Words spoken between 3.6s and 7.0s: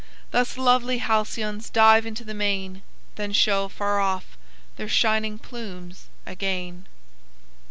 far off their shining plumes again."